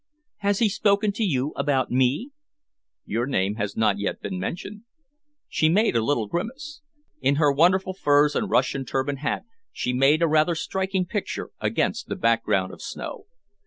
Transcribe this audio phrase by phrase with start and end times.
[0.37, 2.31] "Has he spoken to you about me?"
[3.05, 4.81] "Your name has not yet been mentioned."
[5.47, 6.81] She made a little grimace.
[7.21, 12.07] In her wonderful furs and Russian turban hat she made a rather striking picture against
[12.07, 13.27] the background of snow.